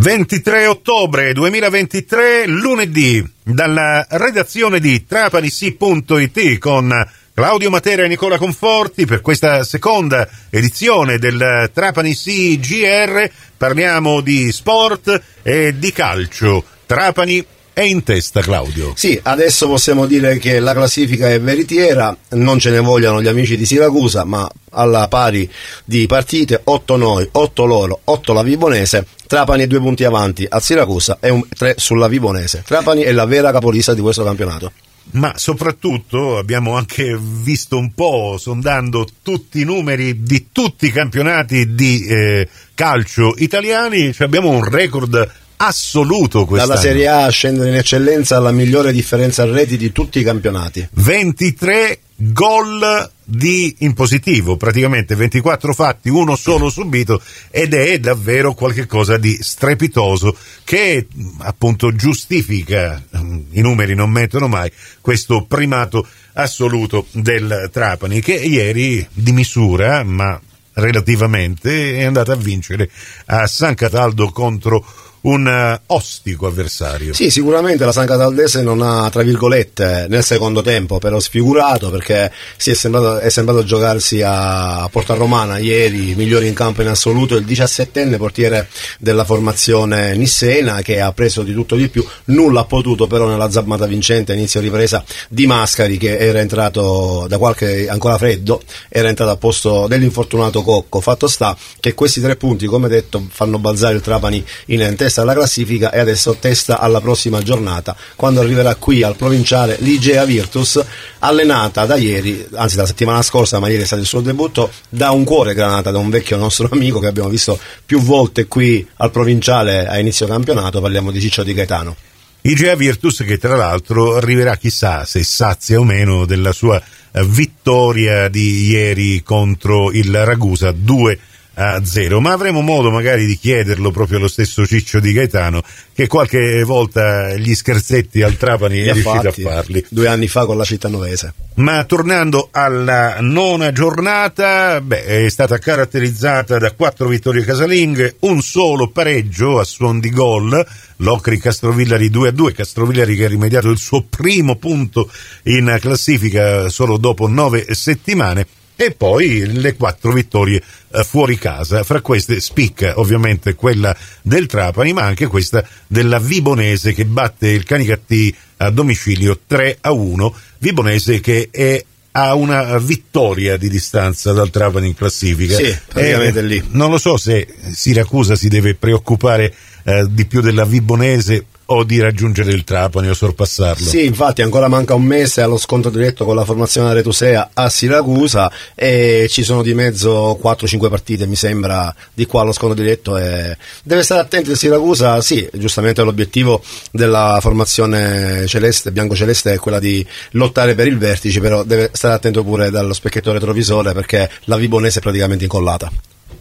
23 0.00 0.66
ottobre 0.68 1.32
2023, 1.32 2.46
lunedì, 2.46 3.20
dalla 3.42 4.06
redazione 4.10 4.78
di 4.78 5.04
trapanisi.it 5.04 6.58
con 6.58 6.88
Claudio 7.34 7.68
Matera 7.68 8.04
e 8.04 8.06
Nicola 8.06 8.38
Conforti 8.38 9.06
per 9.06 9.20
questa 9.22 9.64
seconda 9.64 10.28
edizione 10.50 11.18
del 11.18 11.68
Trapani 11.74 12.14
GR 12.14 13.28
parliamo 13.56 14.20
di 14.20 14.52
sport 14.52 15.20
e 15.42 15.76
di 15.76 15.90
calcio. 15.90 16.64
Trapani 16.86 17.44
è 17.78 17.82
in 17.82 18.02
testa 18.02 18.40
Claudio. 18.40 18.92
Sì, 18.96 19.20
adesso 19.22 19.68
possiamo 19.68 20.04
dire 20.06 20.38
che 20.38 20.58
la 20.58 20.72
classifica 20.72 21.30
è 21.30 21.40
veritiera, 21.40 22.16
non 22.30 22.58
ce 22.58 22.70
ne 22.70 22.80
vogliano 22.80 23.22
gli 23.22 23.28
amici 23.28 23.56
di 23.56 23.64
Siracusa, 23.64 24.24
ma 24.24 24.50
alla 24.70 25.06
pari 25.06 25.48
di 25.84 26.04
partite, 26.08 26.60
8 26.64 26.96
noi, 26.96 27.28
8 27.30 27.64
loro, 27.66 28.00
8 28.02 28.32
la 28.32 28.42
Vibonese, 28.42 29.06
Trapani 29.28 29.62
è 29.62 29.66
due 29.68 29.78
punti 29.78 30.02
avanti 30.02 30.44
a 30.48 30.58
Siracusa 30.58 31.18
e 31.20 31.40
3 31.56 31.74
sulla 31.78 32.08
Vibonese. 32.08 32.64
Trapani 32.66 33.02
è 33.02 33.12
la 33.12 33.26
vera 33.26 33.52
capolista 33.52 33.94
di 33.94 34.00
questo 34.00 34.24
campionato 34.24 34.72
ma 35.10 35.32
soprattutto 35.36 36.36
abbiamo 36.36 36.76
anche 36.76 37.18
visto 37.18 37.78
un 37.78 37.94
po', 37.94 38.36
sondando 38.38 39.06
tutti 39.22 39.60
i 39.60 39.64
numeri 39.64 40.22
di 40.22 40.48
tutti 40.52 40.86
i 40.86 40.92
campionati 40.92 41.74
di 41.74 42.04
eh, 42.04 42.46
calcio 42.74 43.34
italiani, 43.38 44.12
cioè 44.12 44.26
abbiamo 44.26 44.50
un 44.50 44.64
record 44.64 45.46
assoluto 45.58 46.44
quest'anno. 46.44 46.74
Dalla 46.74 46.80
Serie 46.80 47.08
A 47.08 47.28
scendere 47.28 47.68
in 47.68 47.76
eccellenza 47.76 48.36
alla 48.36 48.52
migliore 48.52 48.92
differenza 48.92 49.44
reti 49.44 49.76
di 49.76 49.92
tutti 49.92 50.18
i 50.18 50.22
campionati. 50.22 50.88
23 50.92 52.00
gol 52.20 53.10
di 53.22 53.76
in 53.80 53.92
positivo, 53.92 54.56
praticamente 54.56 55.14
24 55.14 55.72
fatti, 55.72 56.08
uno 56.08 56.34
solo 56.34 56.68
subito 56.70 57.20
ed 57.50 57.74
è 57.74 57.98
davvero 57.98 58.54
qualcosa 58.54 59.18
di 59.18 59.38
strepitoso 59.40 60.36
che 60.64 61.06
appunto 61.38 61.94
giustifica, 61.94 63.02
i 63.50 63.60
numeri 63.60 63.94
non 63.94 64.10
mettono 64.10 64.48
mai, 64.48 64.70
questo 65.00 65.44
primato 65.44 66.06
assoluto 66.32 67.06
del 67.12 67.68
Trapani 67.70 68.20
che 68.20 68.34
ieri 68.34 69.06
di 69.12 69.32
misura, 69.32 70.02
ma 70.02 70.40
relativamente, 70.72 71.98
è 71.98 72.04
andato 72.04 72.32
a 72.32 72.36
vincere 72.36 72.90
a 73.26 73.46
San 73.46 73.74
Cataldo 73.74 74.30
contro 74.30 74.84
un 75.28 75.46
uh, 75.46 75.92
ostico 75.94 76.46
avversario. 76.46 77.12
Sì, 77.12 77.30
sicuramente 77.30 77.84
la 77.84 77.92
San 77.92 78.06
Cataldese 78.06 78.62
non 78.62 78.80
ha, 78.80 79.08
tra 79.10 79.22
virgolette, 79.22 80.06
nel 80.08 80.24
secondo 80.24 80.62
tempo 80.62 80.98
però 80.98 81.20
sfigurato 81.20 81.90
perché 81.90 82.32
si 82.56 82.70
è, 82.70 82.74
sembrato, 82.74 83.18
è 83.18 83.28
sembrato 83.28 83.62
giocarsi 83.62 84.22
a 84.24 84.88
Porta 84.90 85.14
Romana 85.14 85.58
ieri, 85.58 86.14
migliore 86.14 86.46
in 86.46 86.54
campo 86.54 86.80
in 86.82 86.88
assoluto, 86.88 87.36
il 87.36 87.44
17enne 87.44 88.16
portiere 88.16 88.68
della 88.98 89.24
formazione 89.24 90.16
nissena 90.16 90.80
che 90.80 91.00
ha 91.00 91.12
preso 91.12 91.42
di 91.42 91.52
tutto 91.52 91.76
di 91.76 91.88
più, 91.88 92.04
nulla 92.26 92.60
ha 92.60 92.64
potuto 92.64 93.06
però 93.06 93.26
nella 93.26 93.50
zammata 93.50 93.86
vincente, 93.86 94.32
inizio 94.32 94.60
ripresa 94.60 95.04
di 95.28 95.46
Mascari 95.46 95.98
che 95.98 96.16
era 96.16 96.40
entrato 96.40 97.26
da 97.28 97.36
qualche, 97.36 97.88
ancora 97.88 98.16
freddo, 98.16 98.62
era 98.88 99.08
entrato 99.08 99.32
a 99.32 99.36
posto 99.36 99.86
dell'infortunato 99.88 100.62
Cocco, 100.62 101.00
fatto 101.00 101.26
sta 101.26 101.56
che 101.80 101.92
questi 101.92 102.20
tre 102.20 102.36
punti, 102.36 102.66
come 102.66 102.88
detto, 102.88 103.26
fanno 103.30 103.58
balzare 103.58 103.94
il 103.94 104.00
Trapani 104.00 104.42
in 104.66 104.82
ente 104.82 105.04
testa 105.18 105.22
alla 105.22 105.34
classifica 105.34 105.90
e 105.90 105.98
adesso 105.98 106.36
testa 106.38 106.78
alla 106.78 107.00
prossima 107.00 107.42
giornata, 107.42 107.96
quando 108.14 108.40
arriverà 108.40 108.74
qui 108.76 109.02
al 109.02 109.16
provinciale 109.16 109.76
l'Igea 109.80 110.24
Virtus, 110.24 110.82
allenata 111.20 111.86
da 111.86 111.96
ieri, 111.96 112.46
anzi 112.54 112.76
dalla 112.76 112.86
settimana 112.86 113.22
scorsa, 113.22 113.58
ma 113.58 113.68
ieri 113.68 113.82
è 113.82 113.86
stato 113.86 114.02
il 114.02 114.06
suo 114.08 114.20
debutto, 114.20 114.70
da 114.88 115.10
un 115.10 115.24
cuore 115.24 115.54
granata, 115.54 115.90
da 115.90 115.98
un 115.98 116.10
vecchio 116.10 116.36
nostro 116.36 116.68
amico 116.72 117.00
che 117.00 117.06
abbiamo 117.06 117.28
visto 117.28 117.58
più 117.84 118.00
volte 118.00 118.46
qui 118.46 118.86
al 118.96 119.10
provinciale 119.10 119.86
a 119.86 119.98
inizio 119.98 120.26
campionato, 120.26 120.80
parliamo 120.80 121.10
di 121.10 121.20
Ciccio 121.20 121.42
Di 121.42 121.54
Gaetano. 121.54 121.96
Igea 122.40 122.76
Virtus 122.76 123.24
che 123.26 123.36
tra 123.36 123.56
l'altro 123.56 124.14
arriverà 124.14 124.56
chissà 124.56 125.04
se 125.04 125.24
sazia 125.24 125.80
o 125.80 125.84
meno 125.84 126.24
della 126.24 126.52
sua 126.52 126.80
vittoria 127.26 128.28
di 128.28 128.68
ieri 128.68 129.22
contro 129.24 129.90
il 129.90 130.24
Ragusa 130.24 130.70
2 130.70 131.18
a 131.60 131.84
zero, 131.84 132.20
ma 132.20 132.32
avremo 132.32 132.60
modo 132.60 132.88
magari 132.90 133.26
di 133.26 133.36
chiederlo 133.36 133.90
proprio 133.90 134.18
allo 134.18 134.28
stesso 134.28 134.64
Ciccio 134.64 135.00
di 135.00 135.12
Gaetano 135.12 135.60
che 135.92 136.06
qualche 136.06 136.62
volta 136.62 137.34
gli 137.34 137.52
scherzetti 137.52 138.22
al 138.22 138.36
Trapani 138.36 138.78
è 138.78 138.92
riuscito 138.92 139.10
fatti, 139.10 139.42
a 139.42 139.50
farli. 139.50 139.84
Due 139.88 140.06
anni 140.06 140.28
fa 140.28 140.46
con 140.46 140.56
la 140.56 140.62
città 140.62 140.86
novese. 140.86 141.34
Ma 141.54 141.82
tornando 141.82 142.50
alla 142.52 143.16
nona 143.18 143.72
giornata, 143.72 144.80
beh, 144.80 145.24
è 145.24 145.28
stata 145.28 145.58
caratterizzata 145.58 146.58
da 146.58 146.70
quattro 146.70 147.08
vittorie 147.08 147.42
casalinghe, 147.42 148.16
un 148.20 148.40
solo 148.40 148.90
pareggio 148.90 149.58
a 149.58 149.64
suon 149.64 149.98
di 149.98 150.10
gol, 150.10 150.64
Locri 150.98 151.38
Castrovillari 151.38 152.08
2 152.08 152.28
a 152.28 152.32
2, 152.32 152.52
Castrovillari 152.52 153.16
che 153.16 153.24
ha 153.24 153.28
rimediato 153.28 153.68
il 153.68 153.78
suo 153.78 154.04
primo 154.08 154.54
punto 154.54 155.10
in 155.44 155.76
classifica 155.80 156.68
solo 156.68 156.96
dopo 156.98 157.26
nove 157.26 157.66
settimane 157.74 158.46
e 158.80 158.92
poi 158.92 159.60
le 159.60 159.74
quattro 159.74 160.12
vittorie 160.12 160.62
eh, 160.92 161.02
fuori 161.02 161.36
casa. 161.36 161.82
Fra 161.82 162.00
queste 162.00 162.38
spicca 162.38 163.00
ovviamente 163.00 163.56
quella 163.56 163.94
del 164.22 164.46
Trapani, 164.46 164.92
ma 164.92 165.02
anche 165.02 165.26
questa 165.26 165.66
della 165.88 166.20
Vibonese 166.20 166.92
che 166.92 167.04
batte 167.04 167.48
il 167.48 167.64
Canicattì 167.64 168.32
a 168.58 168.70
domicilio 168.70 169.40
3 169.44 169.78
a 169.80 169.90
1. 169.90 170.34
Vibonese 170.58 171.18
che 171.18 171.48
è 171.50 171.84
a 172.12 172.34
una 172.34 172.78
vittoria 172.78 173.56
di 173.56 173.68
distanza 173.68 174.32
dal 174.32 174.50
Trapani 174.50 174.86
in 174.86 174.94
classifica. 174.94 175.56
Sì, 175.56 175.76
praticamente 175.88 176.38
eh, 176.38 176.42
lì. 176.42 176.64
Non 176.70 176.90
lo 176.90 176.98
so 176.98 177.16
se 177.16 177.48
Siracusa 177.72 178.36
si 178.36 178.46
deve 178.46 178.76
preoccupare 178.76 179.52
eh, 179.88 180.06
di 180.10 180.26
più 180.26 180.42
della 180.42 180.66
Vibonese 180.66 181.46
o 181.70 181.82
di 181.82 181.98
raggiungere 181.98 182.52
il 182.52 182.64
Trapani 182.64 183.08
o 183.08 183.14
sorpassarlo. 183.14 183.86
Sì, 183.86 184.04
infatti 184.04 184.42
ancora 184.42 184.68
manca 184.68 184.94
un 184.94 185.02
mese 185.02 185.40
allo 185.40 185.56
scontro 185.56 185.90
diretto 185.90 186.24
con 186.26 186.34
la 186.34 186.44
formazione 186.44 186.92
Retusea 186.92 187.50
a 187.54 187.68
Siracusa 187.68 188.50
e 188.74 189.26
ci 189.30 189.42
sono 189.42 189.62
di 189.62 189.74
mezzo 189.74 190.38
4-5 190.42 190.88
partite 190.88 191.26
mi 191.26 191.36
sembra 191.36 191.94
di 192.12 192.26
qua 192.26 192.42
allo 192.42 192.52
scontro 192.52 192.82
diretto 192.82 193.16
e 193.18 193.56
deve 193.82 194.02
stare 194.02 194.20
attento 194.20 194.52
a 194.52 194.56
Siracusa, 194.56 195.20
sì, 195.20 195.48
giustamente 195.54 196.02
l'obiettivo 196.02 196.62
della 196.90 197.38
formazione 197.40 198.46
celeste, 198.46 198.92
bianco-celeste 198.92 199.54
è 199.54 199.58
quella 199.58 199.78
di 199.78 200.04
lottare 200.32 200.74
per 200.74 200.86
il 200.86 200.98
vertice, 200.98 201.40
però 201.40 201.64
deve 201.64 201.90
stare 201.92 202.14
attento 202.14 202.44
pure 202.44 202.70
dallo 202.70 202.92
specchietto 202.92 203.32
retrovisore 203.32 203.92
perché 203.92 204.30
la 204.44 204.56
Vibonese 204.56 204.98
è 204.98 205.02
praticamente 205.02 205.44
incollata. 205.44 205.90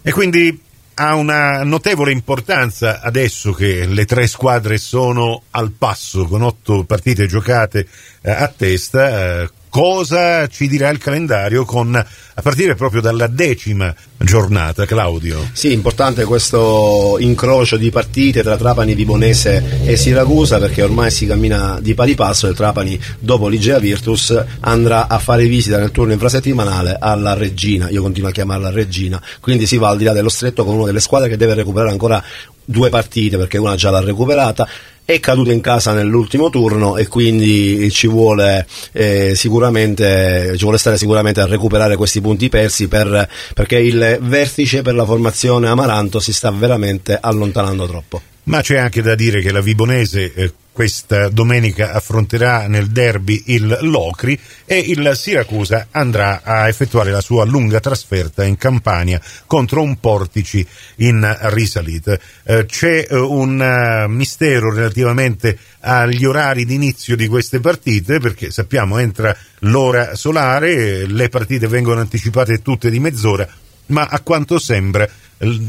E 0.01 0.11
quindi 0.11 0.57
ha 0.99 1.15
una 1.15 1.63
notevole 1.63 2.11
importanza 2.11 3.01
adesso 3.01 3.53
che 3.53 3.85
le 3.85 4.05
tre 4.05 4.25
squadre 4.25 4.79
sono 4.79 5.43
al 5.51 5.71
passo 5.71 6.25
con 6.25 6.41
otto 6.41 6.85
partite 6.85 7.27
giocate 7.27 7.87
eh, 8.21 8.31
a 8.31 8.47
testa. 8.47 9.41
Eh, 9.43 9.49
cosa 9.69 10.47
ci 10.47 10.67
dirà 10.67 10.89
il 10.89 10.97
calendario 10.97 11.66
con, 11.66 11.95
a 11.95 12.41
partire 12.41 12.75
proprio 12.75 13.01
dalla 13.01 13.28
decima 13.28 13.94
giornata, 14.17 14.85
Claudio? 14.85 15.50
Sì, 15.53 15.72
importante 15.72 16.23
questo 16.25 17.17
incrocio 17.19 17.77
di 17.77 17.89
partite 17.89 18.44
tra 18.44 18.57
Trapani, 18.57 18.95
Vibonese 18.95 19.81
e 19.83 19.95
Siracusa 19.95 20.59
perché 20.59 20.81
ormai 20.81 21.11
si 21.11 21.25
cammina 21.25 21.79
di 21.81 21.94
pari 21.94 22.16
passo 22.16 22.47
e 22.47 22.53
Trapani 22.53 23.00
dopo 23.19 23.47
l'Igea 23.47 23.79
Virtus 23.79 24.44
andrà 24.61 25.07
a 25.07 25.19
fare 25.19 25.45
visita 25.45 25.77
nel 25.77 25.91
turno 25.91 26.13
infrasettimanale 26.13 26.97
alla 27.00 27.33
Regina, 27.33 27.89
io 27.89 28.01
continuo 28.01 28.29
a 28.29 28.33
chiamarla 28.33 28.69
Regina, 28.69 29.22
quindi 29.39 29.66
si 29.66 29.77
va 29.77 29.89
al 29.89 29.97
di 29.97 30.03
là 30.03 30.13
dello 30.13 30.29
stretto 30.29 30.63
con 30.66 30.75
una 30.75 30.85
delle 30.85 31.00
squadre 31.00 31.29
che 31.29 31.38
deve 31.38 31.53
recuperare 31.53 31.91
ancora 31.91 32.23
due 32.69 32.89
partite 32.89 33.38
perché 33.38 33.57
una 33.57 33.75
già 33.75 33.89
l'ha 33.89 34.01
recuperata 34.01 34.67
è 35.07 35.22
caduto 35.22 35.51
in 35.51 35.62
casa 35.62 35.94
nell'ultimo 35.94 36.50
turno 36.50 36.97
e 36.97 37.07
quindi 37.07 37.90
ci 37.91 38.07
vuole, 38.07 38.68
eh, 38.91 39.35
sicuramente, 39.35 40.51
ci 40.57 40.63
vuole 40.63 40.78
stare 40.78 40.97
sicuramente 40.97 41.40
a 41.40 41.45
recuperare 41.45 41.95
questi 41.95 42.19
punti 42.19 42.50
persi 42.50 42.90
per, 42.90 43.29
perché 43.53 43.78
il 43.78 44.18
vertice 44.19 44.81
per 44.81 44.95
la 44.95 45.06
formazione 45.06 45.69
Amaranto 45.69 46.19
si 46.19 46.34
sta 46.34 46.51
veramente 46.51 47.18
allontanando 47.18 47.88
troppo. 47.88 48.22
Ma 48.44 48.59
c'è 48.59 48.75
anche 48.75 49.01
da 49.01 49.16
dire 49.16 49.39
che 49.42 49.54
la 49.54 49.62
Vibonese 49.62 50.33
eh, 50.33 50.54
questa 50.77 51.29
domenica 51.29 51.94
affronterà 51.94 52.68
nel 52.68 52.89
derby 52.89 53.45
il 53.47 53.79
Locri 53.81 54.39
e 54.63 54.77
il 54.77 55.13
Siracusa 55.15 55.88
andrà 55.89 56.41
a 56.44 56.68
effettuare 56.68 57.09
la 57.09 57.19
sua 57.19 57.45
lunga 57.45 57.79
trasferta 57.79 58.44
in 58.44 58.57
Campania 58.57 59.19
contro 59.47 59.81
un 59.81 60.00
Portici 60.00 60.63
in 60.97 61.35
risalita. 61.45 62.19
Eh, 62.44 62.65
c'è 62.68 63.07
eh, 63.09 63.15
un 63.15 63.59
uh, 63.59 64.07
mistero 64.07 64.71
relativamente 64.71 65.57
agli 65.79 66.24
orari 66.25 66.63
di 66.63 66.75
inizio 66.75 67.15
di 67.15 67.25
queste 67.27 67.59
partite 67.59 68.19
perché 68.19 68.51
sappiamo 68.51 69.00
entra 69.00 69.35
l'ora 69.62 70.13
solare, 70.13 71.07
le 71.07 71.29
partite 71.29 71.68
vengono 71.68 72.01
anticipate 72.01 72.62
tutte 72.62 72.91
di 72.91 73.00
mezz'ora, 73.00 73.47
ma 73.88 74.06
a 74.06 74.19
quanto 74.19 74.59
sembra 74.59 75.09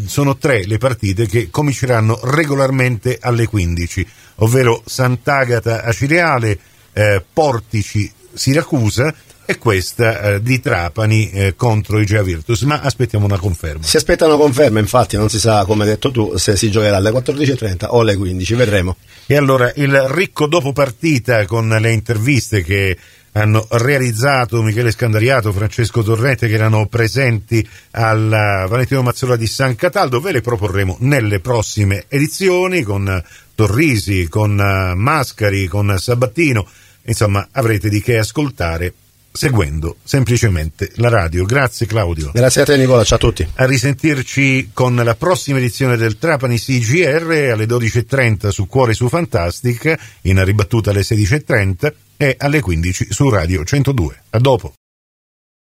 sono 0.07 0.37
tre 0.37 0.65
le 0.67 0.79
partite 0.79 1.27
che 1.27 1.51
cominceranno 1.51 2.21
regolarmente 2.23 3.19
alle 3.21 3.47
15, 3.47 4.07
ovvero 4.37 4.83
Sant'Agata 4.85 5.83
a 5.83 5.93
Cireale, 5.93 6.59
eh, 6.93 7.23
Portici 7.33 8.11
Siracusa 8.33 9.15
e 9.51 9.57
questa 9.57 10.21
eh, 10.21 10.43
di 10.43 10.61
Trapani 10.61 11.31
eh, 11.31 11.55
contro 11.57 11.99
i 11.99 12.05
Gea 12.05 12.23
Virtus, 12.23 12.61
ma 12.63 12.81
aspettiamo 12.81 13.25
una 13.25 13.39
conferma. 13.39 13.83
Si 13.83 13.97
aspettano 13.97 14.37
conferme, 14.37 14.79
infatti 14.79 15.17
non 15.17 15.31
si 15.31 15.39
sa, 15.39 15.65
come 15.65 15.85
hai 15.85 15.89
detto 15.89 16.11
tu, 16.11 16.37
se 16.37 16.55
si 16.55 16.71
giocherà 16.71 16.99
alle 16.99 17.11
14.30 17.11 17.87
o 17.89 18.01
alle 18.01 18.17
15, 18.17 18.55
vedremo. 18.55 18.97
E 19.27 19.37
allora 19.37 19.73
il 19.77 19.99
ricco 20.09 20.47
dopo 20.47 20.73
partita 20.73 21.47
con 21.47 21.67
le 21.69 21.93
interviste 21.93 22.63
che 22.63 22.99
hanno 23.39 23.67
realizzato 23.71 24.63
Michele 24.63 24.91
Scandariato, 24.91 25.53
Francesco 25.53 26.03
Torrente 26.03 26.49
che 26.49 26.55
erano 26.55 26.87
presenti 26.87 27.67
al 27.93 28.29
Valentino 28.69 29.03
Mazzola 29.03 29.37
di 29.37 29.47
San 29.47 29.77
Cataldo, 29.77 30.21
ve 30.21 30.33
le 30.33 30.41
proporremo 30.41 30.97
nelle 31.01 31.41
prossime 31.41 32.05
edizioni 32.09 32.83
con 32.83 33.23
Torrisi, 33.55 34.29
con 34.29 34.55
Mascari, 34.55 35.67
con 35.67 35.95
Sabattino, 35.99 36.67
insomma 37.03 37.49
avrete 37.53 37.89
di 37.89 38.01
che 38.01 38.19
ascoltare 38.19 38.93
seguendo 39.31 39.97
semplicemente 40.03 40.91
la 40.97 41.09
radio. 41.09 41.45
Grazie 41.45 41.87
Claudio. 41.87 42.31
Grazie 42.33 42.63
a 42.63 42.65
te 42.65 42.77
Nicola, 42.77 43.05
ciao 43.05 43.19
a 43.19 43.21
tutti. 43.21 43.47
A 43.55 43.67
risentirci 43.67 44.71
con 44.73 44.97
la 44.97 45.15
prossima 45.15 45.59
edizione 45.59 45.97
del 45.97 46.19
Trapani 46.19 46.59
CGR 46.59 47.51
alle 47.53 47.67
12.30 47.67 48.49
su 48.49 48.67
Cuore 48.67 48.95
su 48.95 49.09
Fantastic, 49.09 49.97
in 50.23 50.45
ribattuta 50.45 50.91
alle 50.91 51.03
16.30 51.03 51.93
e 52.19 52.35
alle 52.37 52.61
15 52.61 53.13
su 53.13 53.31
Radio 53.31 53.65
102. 53.65 54.23
A 54.31 54.39
dopo. 54.39 54.73